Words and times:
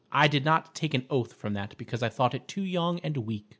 I 0.11 0.27
did 0.27 0.43
not 0.43 0.73
take 0.73 0.95
an 0.95 1.05
oath 1.11 1.31
from 1.33 1.53
that 1.53 1.77
because 1.77 2.01
I 2.01 2.09
thought 2.09 2.33
it 2.33 2.47
too 2.47 2.63
young 2.63 2.99
and 3.01 3.15
weak." 3.17 3.45